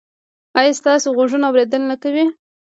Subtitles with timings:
[0.59, 2.25] ایا ستاسو غوږونه اوریدل نه کوي؟